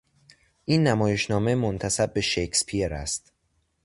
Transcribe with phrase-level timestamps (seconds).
[0.65, 3.31] این نمایشنامه منتسب به شکسپیر است.